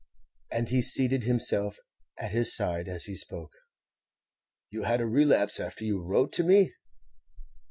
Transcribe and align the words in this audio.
And 0.51 0.69
he 0.69 0.81
seated 0.81 1.25
himself 1.25 1.77
at 2.17 2.31
his 2.31 2.55
side 2.55 2.87
as 2.87 3.03
he 3.03 3.15
spoke. 3.15 3.53
"You 4.71 4.81
had 4.81 4.99
a 4.99 5.05
relapse 5.05 5.59
after 5.59 5.85
you 5.85 6.01
wrote 6.01 6.33
to 6.33 6.43
me?" 6.43 6.73